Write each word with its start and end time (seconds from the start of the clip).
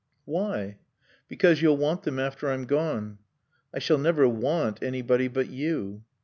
"Why?" 0.25 0.79
"Because 1.27 1.61
you'll 1.61 1.77
want 1.77 2.01
them 2.01 2.17
after 2.17 2.49
I'm 2.49 2.65
gone." 2.65 3.19
"I 3.71 3.77
shall 3.77 3.99
never 3.99 4.27
want 4.27 4.81
anybody 4.81 5.27
but 5.27 5.49
you." 5.49 6.03